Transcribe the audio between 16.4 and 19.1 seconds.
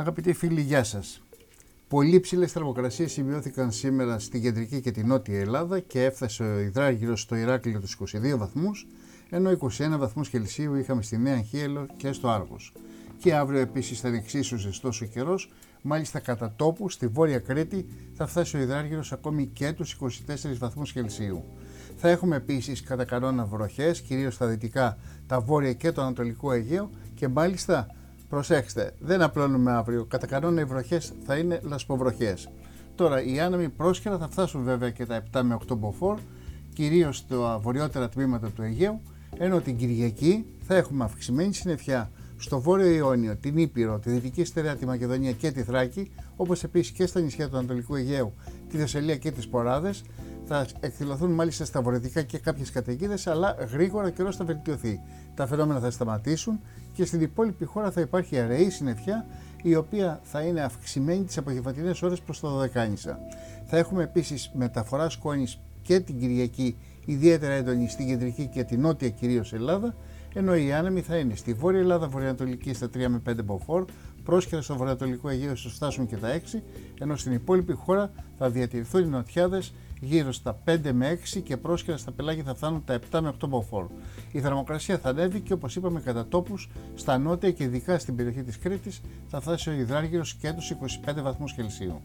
τόπου στη Βόρεια Κρήτη θα φτάσει ο υδράργυρο